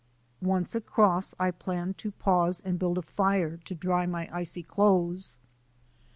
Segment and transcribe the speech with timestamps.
[0.41, 5.37] Once across I planned to pause and build a fire to dry my icy clothes.